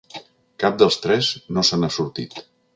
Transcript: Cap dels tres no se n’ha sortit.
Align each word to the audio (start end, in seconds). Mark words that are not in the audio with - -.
Cap 0.63 0.79
dels 0.83 0.97
tres 1.03 1.31
no 1.59 1.67
se 1.71 1.81
n’ha 1.81 1.93
sortit. 2.01 2.45